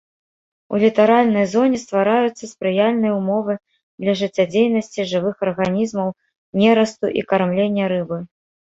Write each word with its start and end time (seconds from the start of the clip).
У 0.75 0.77
літаральнай 0.83 1.45
зоне 1.51 1.77
ствараюцца 1.83 2.49
спрыяльныя 2.53 3.13
ўмовы 3.19 3.53
для 4.01 4.13
жыццядзейнасці 4.25 5.01
жывых 5.15 5.35
арганізмаў, 5.51 6.07
нерасту 6.65 7.05
і 7.21 7.29
кармлення 7.33 7.85
рыбы. 7.97 8.17